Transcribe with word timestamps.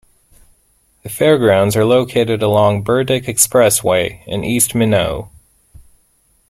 The 1.03 1.09
fairgrounds 1.09 1.75
are 1.75 1.85
located 1.85 2.41
along 2.41 2.81
Burdick 2.81 3.25
Expressway 3.25 4.25
in 4.25 4.43
east 4.43 4.73
Minot. 4.73 5.25